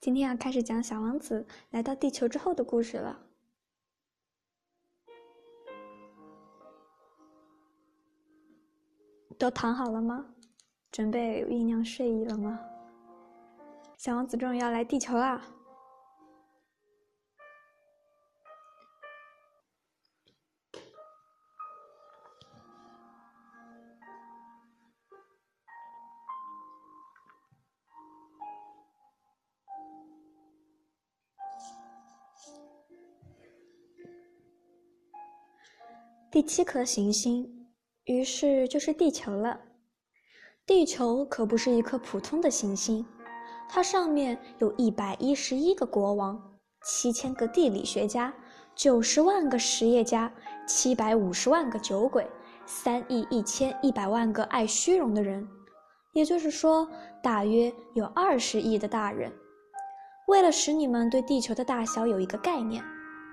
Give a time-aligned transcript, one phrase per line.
[0.00, 3.18] 今天要开始讲小王子来到地球之后的故事了。
[9.38, 10.26] 都躺好了吗？
[10.90, 12.58] 准备酝酿睡意了吗？
[13.96, 15.42] 小王子终于要来地球啦！
[36.30, 37.48] 第七颗行星，
[38.04, 39.58] 于是就是地球了。
[40.66, 43.02] 地球可不是一颗普通的行星，
[43.66, 46.38] 它上面有一百一十一个国王，
[46.84, 48.30] 七千个地理学家，
[48.74, 50.30] 九十万个实业家，
[50.66, 52.30] 七百五十万个酒鬼，
[52.66, 55.48] 三亿一千一百万个爱虚荣的人，
[56.12, 56.86] 也就是说，
[57.22, 59.32] 大约有二十亿的大人。
[60.26, 62.84] 为了使你们对地球的大小有一个概念，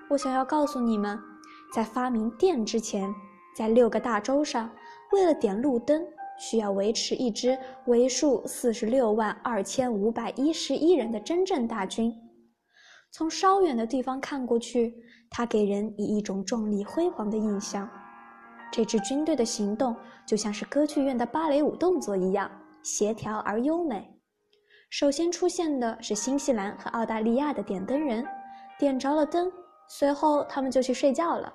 [0.08, 1.35] 我想要告诉你们。
[1.74, 3.14] 在发明电之前，
[3.54, 4.70] 在六个大洲上，
[5.12, 6.02] 为了点路灯，
[6.38, 12.12] 需要维持一支为数四十六万二千五百一十一人的真正大军。
[13.10, 14.94] 从稍远的地方看过去，
[15.30, 17.88] 它给人以一种壮丽辉煌的印象。
[18.70, 19.94] 这支军队的行动
[20.26, 22.50] 就像是歌剧院的芭蕾舞动作一样
[22.82, 24.06] 协调而优美。
[24.90, 28.26] 首先出现的是新西兰和澳大利亚的点灯人，
[28.78, 29.50] 点着了灯。
[29.88, 31.52] 随后，他们就去睡觉了。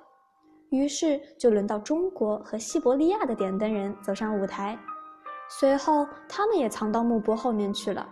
[0.70, 4.78] 于是，就轮到中国和西伯利亚的点灯人走上舞台。
[5.60, 8.08] 随后，他们也藏到幕布后面去了。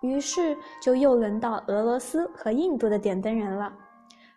[0.00, 3.70] 于是，就又轮到俄罗斯和印度的点灯人了。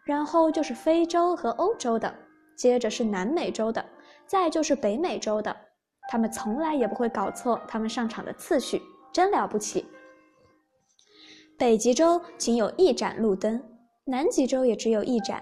[0.04, 2.14] 然后就是非洲和欧洲的，
[2.58, 3.86] 接着是南美洲的，
[4.28, 5.56] 再就是北美洲的。
[6.10, 8.82] 他们从来也不会搞错他们上场的次序，
[9.14, 9.86] 真了不起。
[11.58, 13.64] 北极洲仅有一盏路灯。
[14.06, 15.42] 南极洲也只有一盏，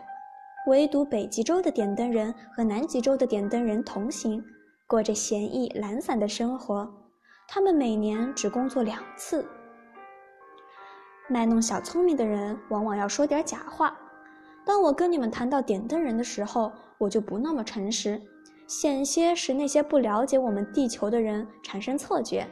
[0.67, 4.43] 唯独北极洲的点灯人和南极洲的点灯人同行，
[4.85, 6.87] 过着闲逸懒散的生活。
[7.47, 9.43] 他们每年只工作两次。
[11.27, 13.97] 卖弄小聪明的人往往要说点假话。
[14.63, 18.21] 当我跟你们谈到点灯人的时候，我就不那么诚实，
[18.67, 22.47] 险些使那些不了解我们地球的人产生错觉。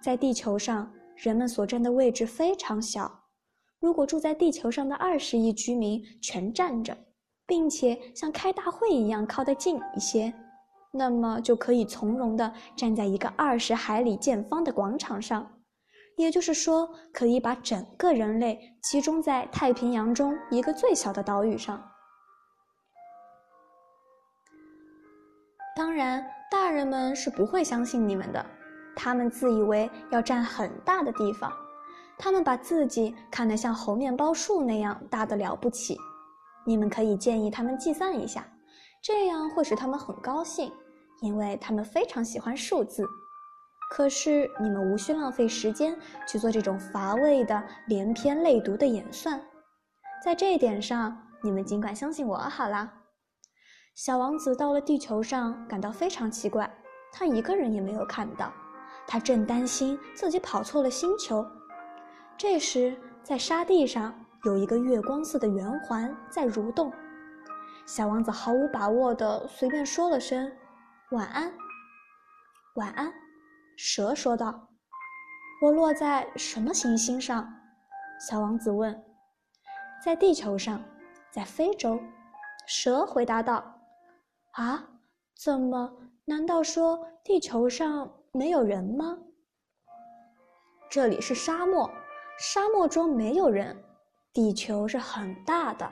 [0.00, 3.19] 在地球上，人们所占的位置非常小。
[3.80, 6.96] 如果住在地球上的二十亿居民全站着，
[7.46, 10.32] 并且像开大会一样靠得近一些，
[10.92, 15.50] 那么就可以从容地站在一个二十海里见方的广场上，
[16.16, 21.82] 也就是说，可以把整个人类集中在太平洋中一个最小的岛屿上。
[25.74, 28.44] 当然，大人们是不会相信你们的，
[28.94, 31.50] 他们自以为要占很大的地方。
[32.22, 35.96] 他们把自己看得像猴面包树那样大得了不起，
[36.66, 38.46] 你们可以建议他们计算一下，
[39.02, 40.70] 这样会使他们很高兴，
[41.22, 43.06] 因为他们非常喜欢数字。
[43.90, 45.98] 可是你们无需浪费时间
[46.28, 49.40] 去做这种乏味的连篇累牍的演算，
[50.22, 52.92] 在这一点上，你们尽管相信我好啦。
[53.94, 56.70] 小王子到了地球上，感到非常奇怪，
[57.10, 58.52] 他一个人也没有看到，
[59.06, 61.42] 他正担心自己跑错了星球。
[62.42, 66.90] 这时，在沙地上有一个月光似的圆环在蠕动。
[67.84, 70.50] 小王子毫无把握地随便说了声
[71.12, 71.52] “晚安，
[72.76, 73.12] 晚安”。
[73.76, 74.70] 蛇说道
[75.60, 77.46] ：“我落在什么行星上？”
[78.26, 78.98] 小王子问。
[80.02, 80.82] “在地球上，
[81.30, 82.00] 在非洲。”
[82.66, 83.62] 蛇回答道。
[84.56, 84.82] “啊？
[85.36, 85.92] 怎么？
[86.24, 89.18] 难道说地球上没有人吗？”
[90.88, 91.90] 这里是沙漠。
[92.40, 93.76] 沙漠中没有人，
[94.32, 95.86] 地球是很大的。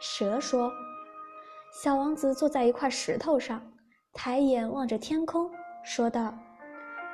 [0.00, 0.72] 蛇说
[1.72, 3.62] ：“小王子坐在一块石头上，
[4.12, 5.48] 抬眼望着天空，
[5.84, 6.34] 说道：‘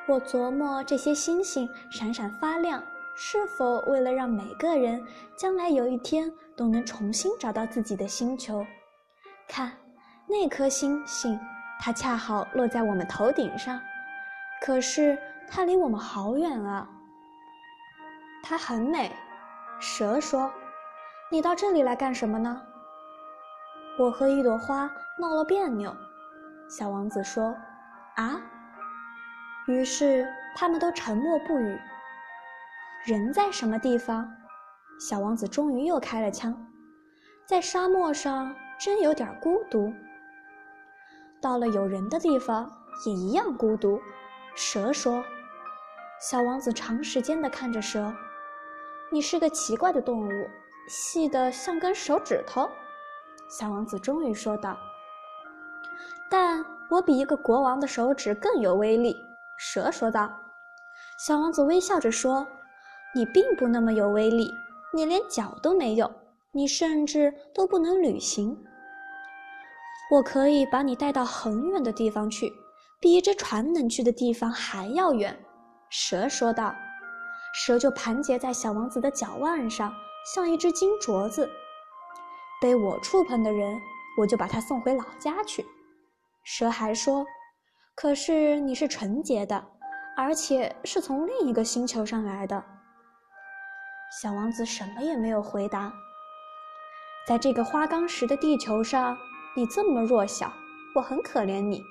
[0.08, 2.82] 我琢磨这些星星闪闪发亮，
[3.14, 4.98] 是否为了让每个人
[5.36, 8.64] 将来有一天都能重新找到自己的星球？
[9.46, 9.72] 看，
[10.26, 11.38] 那颗星星，
[11.78, 13.78] 它恰好落在我们头顶上，
[14.62, 16.88] 可是它离我们好远啊。’”
[18.46, 19.10] 它很美，
[19.80, 20.52] 蛇说
[21.32, 22.60] ：“你到这里来干什么呢？”
[23.98, 25.96] 我和一朵花闹了别扭，
[26.68, 27.56] 小王子说
[28.16, 28.38] ：“啊。”
[29.66, 31.80] 于是他们都沉默不语。
[33.06, 34.30] 人在什么地方？
[35.00, 36.54] 小王子终于又开了枪。
[37.46, 39.90] 在沙漠上，真有点孤独。
[41.40, 42.70] 到了有人的地方，
[43.06, 43.98] 也一样孤独。
[44.54, 45.24] 蛇说。
[46.20, 48.14] 小王子长时间地看着蛇。
[49.14, 50.50] 你是个奇怪的动物，
[50.88, 52.68] 细得像根手指头。”
[53.48, 54.76] 小王子终于说道。
[56.28, 59.16] “但我比一个国王的手指更有威力。”
[59.56, 60.28] 蛇说道。
[61.24, 62.44] 小王子微笑着说
[63.14, 64.52] ：“你并不那么有威力，
[64.92, 66.12] 你连脚都没有，
[66.50, 68.60] 你甚至都不能旅行。
[70.10, 72.52] 我可以把你带到很远的地方去，
[72.98, 75.38] 比一只船能去的地方还要远。”
[75.88, 76.74] 蛇说道。
[77.54, 79.94] 蛇就盘结在小王子的脚腕上，
[80.34, 81.48] 像一只金镯子。
[82.60, 83.80] 被我触碰的人，
[84.18, 85.64] 我就把他送回老家去。
[86.44, 87.24] 蛇还说
[87.94, 89.64] ：“可是你是纯洁的。”
[90.16, 92.64] 而且是从另一个星球上来的。
[94.22, 95.92] 小王子什么也没有回答。
[97.26, 99.16] 在这个花岗石的地球上，
[99.56, 100.52] 你这么弱小，
[100.94, 101.82] 我很可怜你。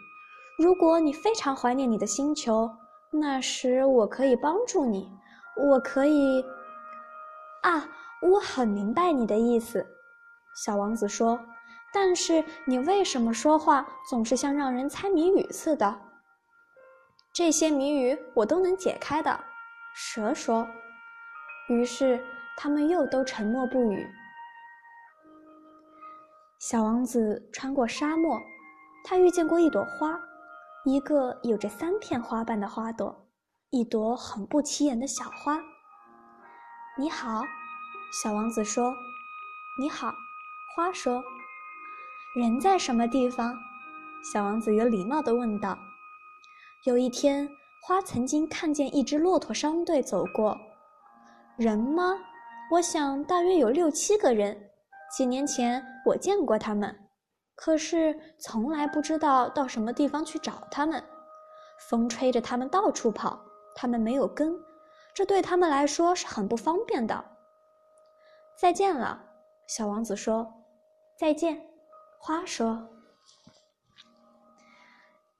[0.57, 2.71] 如果你非常怀念你的星球，
[3.11, 5.11] 那时我可以帮助你。
[5.55, 6.43] 我可以……
[7.63, 7.87] 啊，
[8.21, 9.85] 我很明白你的意思，
[10.55, 11.39] 小王子说。
[11.93, 16.01] 但是你为什么说话总是像让人猜谜语似的？
[17.31, 19.39] 这些谜语我都能解开的，
[19.93, 20.67] 蛇说。
[21.69, 22.19] 于是
[22.57, 24.07] 他们又都沉默不语。
[26.59, 28.41] 小王子穿过沙漠，
[29.03, 30.19] 他遇见过一朵花，
[30.85, 33.22] 一个有着三片花瓣的花朵，
[33.73, 35.59] 一朵很不起眼的小花。
[36.95, 37.41] 你好，
[38.21, 38.93] 小王子说。
[39.79, 40.13] 你好，
[40.75, 41.23] 花说。
[42.35, 43.57] 人在什么地方？
[44.31, 45.75] 小王子有礼貌地问道。
[46.83, 47.49] 有一天，
[47.81, 50.55] 花曾经看见一支骆驼商队走过。
[51.57, 52.13] 人吗？
[52.69, 54.55] 我想大约有六七个人。
[55.17, 56.95] 几年前我见过他们，
[57.55, 61.03] 可是从来不知道到什么地方去找他们。
[61.89, 63.43] 风吹着他们到处跑，
[63.75, 64.57] 他们没有根，
[65.13, 67.23] 这对他们来说是很不方便的。
[68.57, 69.21] 再见了，
[69.67, 70.51] 小王子说。
[71.17, 71.61] 再见，
[72.19, 72.89] 花说。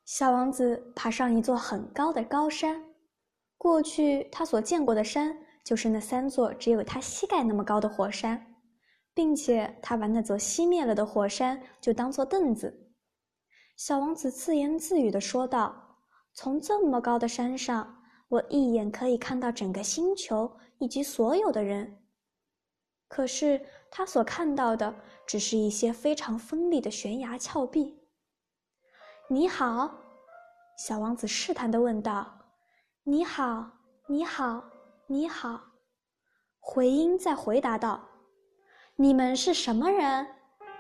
[0.06, 2.84] 小王子爬上一座很高的高山。
[3.58, 8.56] 过去他所见过的山，就是那三座只有他膝盖那么高的火山，
[9.14, 12.94] 并且他把那座熄灭了的火山就当做凳子。
[13.78, 15.98] 小王子自言自语地说道
[16.36, 18.03] ：“从这么高的山上，
[18.34, 22.00] 我一眼可以看到整个星球以及所有的人。
[23.08, 24.96] 可是他所看到的，
[25.28, 27.96] 只是一些非常锋利的悬崖峭壁。”
[29.30, 30.00] 你好，
[30.80, 32.40] 小王子试探地问道。
[33.06, 33.70] “你好，
[34.08, 34.64] 你好，
[35.06, 35.62] 你好。”
[36.60, 38.04] 回音在回答道。
[38.98, 40.26] “你们是什么人？”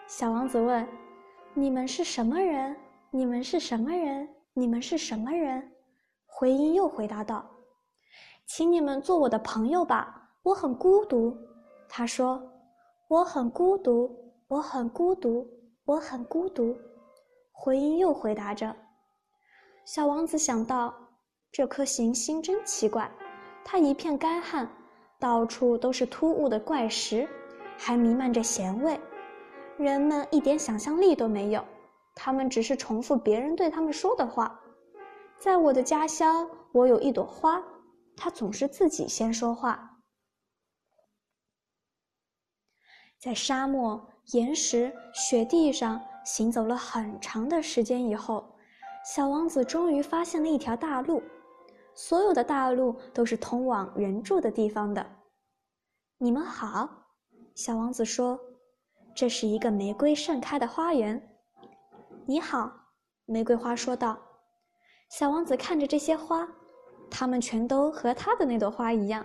[0.10, 0.88] 小王子问。
[1.54, 2.76] “你们是什么人？
[3.12, 4.28] 你们是什么人？
[4.54, 5.70] 你们是什么人？”
[6.36, 7.50] 回音又回答道。
[8.48, 11.38] “请你们做我的朋友吧，我很孤独。”
[11.88, 12.42] 他说。
[13.10, 14.10] “我很孤独，
[14.48, 15.48] 我很孤独，
[15.86, 16.76] 我很孤独。”
[17.54, 18.76] 回音又回答着。
[19.86, 20.92] 小王子想到，
[21.52, 23.12] 这颗行星真奇怪，
[23.64, 24.68] 它一片干旱，
[25.20, 27.30] 到处都是突兀的怪石，
[27.78, 29.00] 还弥漫着咸味。
[29.78, 31.64] 人们一点想象力都没有，
[32.16, 34.60] 他们只是重复别人对他们说的话。
[35.44, 37.62] 在我的家乡，我有一朵花，
[38.16, 40.00] 它总是自己先说话。
[43.20, 46.02] 在沙漠、岩石、雪地上。
[46.24, 48.56] 行走了很长的时间以后，
[49.06, 51.22] 小王子终于发现了一条大路。
[51.94, 55.06] 所有的大路都是通往人住的地方的。
[56.18, 56.90] 你们好，
[57.56, 58.40] 小王子说
[59.14, 61.38] ：“这是一个玫瑰盛开的花园。”
[62.26, 62.72] 你好，
[63.26, 64.18] 玫瑰花说道。
[65.16, 66.48] 小王子看着这些花，
[67.08, 69.24] 它们全都和他的那朵花一样。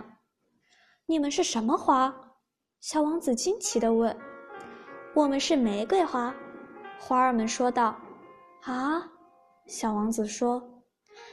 [1.07, 2.13] 你们是什么花？
[2.79, 4.15] 小王子惊奇地问。
[5.15, 6.31] “我们是玫瑰花。”
[7.01, 7.97] 花儿们说道
[8.65, 9.03] ：“啊！”
[9.65, 10.61] 小王子说：“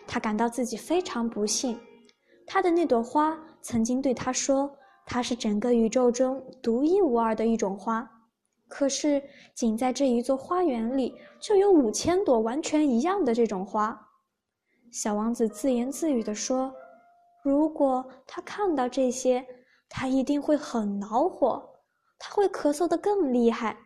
[0.09, 1.79] 他感到自己非常不幸。
[2.47, 8.11] 他的那朵花曾经对他说，它是整个宇宙中独一无二的一种花。
[8.69, 9.23] 可是，
[9.55, 14.03] 仅在这一座花园里，就有五千朵完全一样的这种花。”
[14.91, 16.75] 小王子自言自语地说
[17.45, 19.47] ：“如果他看到这些，
[19.89, 21.69] 他一定会很恼火，
[22.19, 23.77] 他会咳嗽得更厉害。”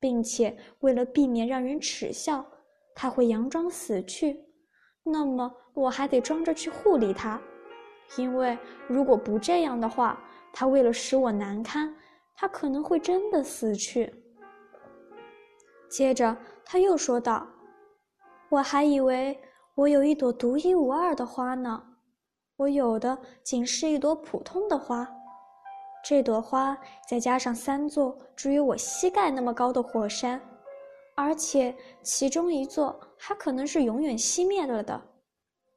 [0.00, 2.46] 并且为了避免让人耻笑，
[2.94, 4.44] 他会佯装死去。
[5.02, 7.40] 那么我还得装着去护理他，
[8.16, 11.92] 因为如果不这样的话，他为了使我难堪，
[12.36, 14.14] 他可能会真的死去。
[15.88, 17.44] 接着他又说道
[18.50, 19.36] ：“我还以为
[19.78, 21.80] 我有一朵独一无二的花呢，
[22.56, 25.08] 我有的仅是一朵普通的花。
[26.04, 26.76] 这朵花
[27.08, 30.42] 再加上三座只有我膝盖那么高的火山，
[31.14, 35.00] 而且其中一座还可能是永远熄灭了的，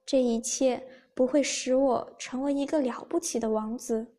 [0.04, 4.16] 这一切不会使我成为一个了不起的王子。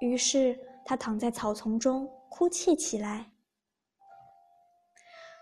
[0.00, 3.30] 于是他躺在草丛中哭泣起来。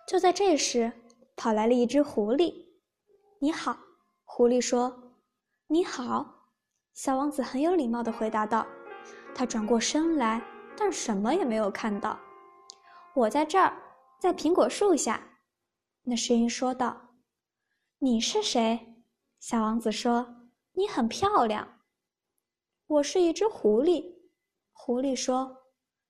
[0.07, 0.93] 就在这时，
[1.35, 2.63] 跑来了一只狐狸。
[3.45, 3.77] “你好。”
[4.25, 5.13] 狐狸说。
[5.69, 6.49] “你好。”
[6.95, 8.67] 小王子很有礼貌地回答道。
[9.35, 10.43] 他转过身来，
[10.75, 12.19] 但什么也没有看到。
[13.15, 13.77] “我在这儿，
[14.19, 15.23] 在苹果树下。”
[16.05, 16.99] 那声音说道。
[18.01, 19.05] “你是谁？”
[19.41, 20.27] 小王子说。
[20.73, 21.81] “你很漂亮。
[22.89, 24.23] ”“我是一只狐狸。”
[24.73, 25.55] 狐狸说。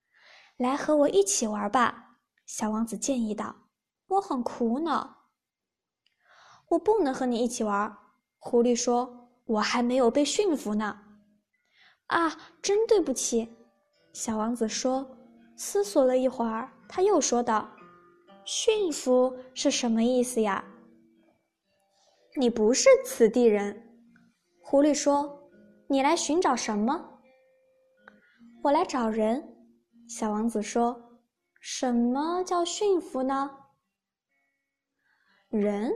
[0.56, 3.56] “来和我一起玩吧。”小王子建议道。
[4.06, 5.23] 我很苦恼。
[6.68, 7.96] 我不能和你一起玩。
[8.38, 11.00] 狐狸说：“我还没有被驯服呢。”
[12.08, 13.48] 啊，真对不起。
[14.12, 15.06] 小王子说，
[15.56, 17.68] 思索了一会儿，他又说道
[18.44, 20.64] ：“驯服是什么意思呀？”
[22.36, 23.80] 你不是此地人。
[24.60, 25.50] 狐狸说
[25.88, 27.20] ：“你来寻找什么？”
[28.62, 29.56] 我来找人。
[30.08, 31.18] 小王子说
[31.60, 33.50] ：“什么叫驯服呢？”
[35.48, 35.92] 人，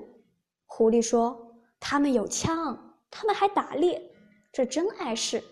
[0.71, 1.37] 狐狸说
[1.81, 2.79] ：“他们有枪，
[3.11, 4.01] 他们还打猎，
[4.53, 5.43] 这真碍事。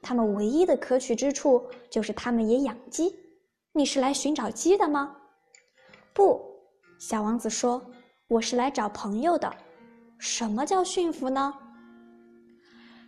[0.00, 3.14] 他们唯一的可取之处就是他们也养鸡。
[3.72, 5.14] 你是来寻找鸡的吗
[6.12, 6.40] ？”“不。”
[6.98, 7.84] 小王子说
[8.26, 9.54] ，“我是来找朋友的。
[10.18, 11.54] 什么叫驯服呢？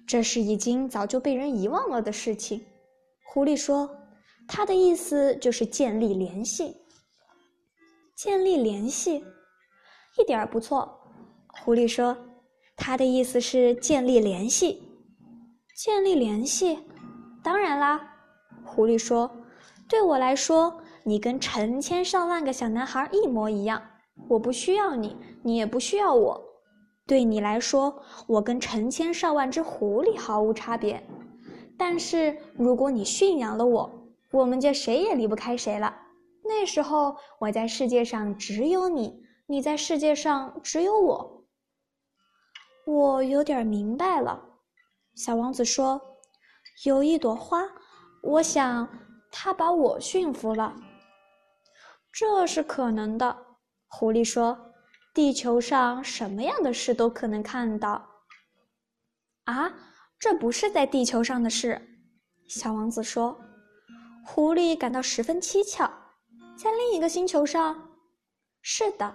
[0.06, 2.64] 这是已经早就被人遗忘了的事情。”
[3.26, 3.90] 狐狸说
[4.47, 6.76] ：“他的意思就是建立联系。
[8.14, 9.25] 建立联系。”
[10.16, 11.03] 一点儿不错，
[11.62, 12.16] 狐狸说
[12.76, 14.82] ：“他的意思是建立联系，
[15.76, 16.78] 建立联系。
[17.42, 18.00] 当然啦，
[18.64, 19.30] 狐狸说
[19.88, 23.80] ：‘对我来说，你跟成千上万个小男孩一模一样，
[24.28, 26.42] 我不需要你，你也不需要我。
[27.06, 31.02] 对你来说，我跟成千上万只狐狸毫无差别。
[31.78, 33.90] 但是如果你驯养了我，
[34.32, 35.94] 我们就谁也离不开谁了。
[36.42, 41.34] 那时候，我在世界上只有你。’”你在世界上只有我，
[42.87, 44.41] 我有点明白了。
[45.14, 46.00] 小王子说
[46.85, 47.62] ：“有一朵花，
[48.23, 48.88] 我想
[49.31, 50.75] 它把我驯服了。”
[52.12, 53.37] 这是可能的，
[53.88, 54.73] 狐狸说
[55.14, 58.07] ：“地球上什么样的事都可能看到。”
[59.45, 59.73] 啊，
[60.19, 61.81] 这不是在地球上的事，
[62.49, 63.38] 小王子说。
[64.26, 65.91] 狐狸感到十分蹊跷，
[66.57, 67.91] 在另一个星球上，
[68.62, 69.14] 是的。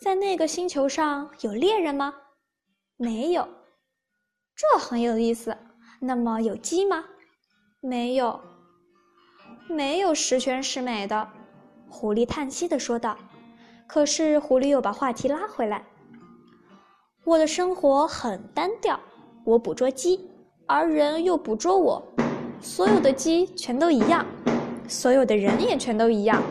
[0.00, 2.14] 在那个星球上有猎人吗？
[3.00, 3.46] 没有，
[4.56, 5.56] 这很有意思。
[6.00, 7.04] 那么有鸡吗？
[7.80, 8.40] 没有，
[9.68, 11.28] 没有十全十美的。
[11.88, 13.16] 狐狸叹息的说道。
[13.86, 15.84] 可是狐狸又把话题拉回来。
[17.22, 18.98] 我的生活很单调，
[19.44, 20.28] 我捕捉鸡，
[20.66, 22.02] 而人又捕捉我。
[22.60, 24.26] 所有的鸡全都一样，
[24.88, 26.42] 所有的人也全都一样，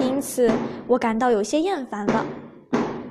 [0.00, 0.50] 因此
[0.88, 2.24] 我感到有些厌烦了。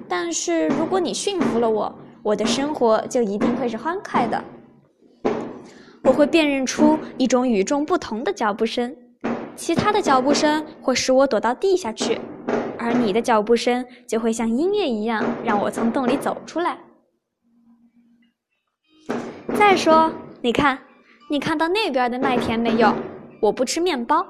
[0.10, 4.44] 但是如果你驯服了我，我的生活就一定会是欢快的。
[6.04, 8.96] 我会辨认出一种与众不同的脚步声，
[9.56, 12.20] 其他的脚步声会使我躲到地下去，
[12.78, 16.78] 而你的脚步声就会像音乐一样让我从洞里走出来。
[19.56, 20.12] 再说，
[20.42, 20.78] 你看，
[21.30, 22.94] 你看到那边的麦田没有？
[23.40, 24.26] 我不吃面包，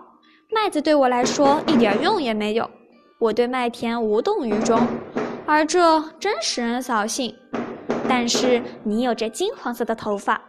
[0.52, 2.70] 麦子对我来说一点用也没有，
[3.20, 4.80] 我对麦田无动于衷。
[5.46, 7.34] 而这真使人扫兴。
[8.08, 10.42] 但是你有着金黄色的头发，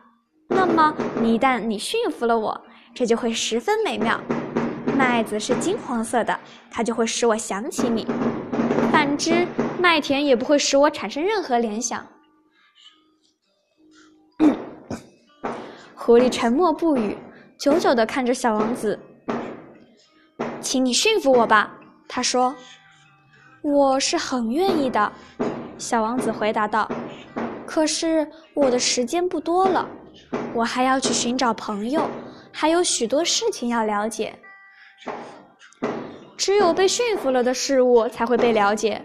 [0.48, 2.60] 那么一旦你驯服了我，
[2.94, 4.20] 这就会十分美妙。
[4.96, 6.38] 麦子是金黄色的，
[6.70, 8.04] 它就会使我想起你；
[8.90, 9.46] 反之，
[9.80, 12.06] 麦田也不会使我产生任何联想。
[15.94, 17.16] 狐狸沉默不语，
[17.58, 18.98] 久久地看着小王子。
[20.60, 21.72] 请你驯服我吧，
[22.08, 22.54] 他说。
[23.62, 25.12] 我是很愿意的，
[25.78, 26.90] 小王子回答道。
[27.72, 29.88] 可是我的时间不多了，
[30.52, 32.06] 我还要去寻找朋友，
[32.52, 34.38] 还有许多事情要了解。
[36.36, 39.02] 只有被驯服了的事物才会被了解，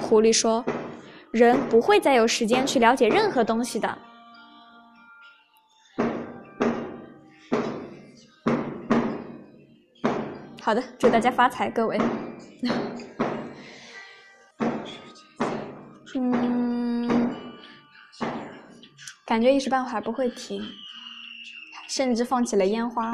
[0.00, 0.64] 狐狸说。
[1.30, 3.98] 人不会再有时间去了解任何东西的。
[10.60, 11.96] 好的，祝大家发财，各位。
[19.32, 20.62] 感觉一时半会儿不会停，
[21.88, 23.10] 甚至放起了烟花。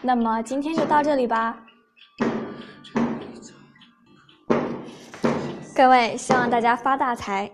[0.00, 1.60] 那么今天就到这里吧，
[5.74, 7.50] 各位，希望大家发大财。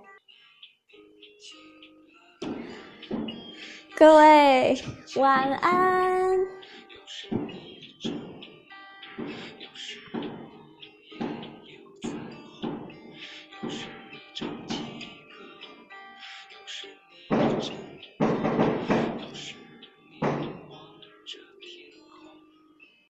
[3.96, 4.78] 各位
[5.16, 6.15] 晚安。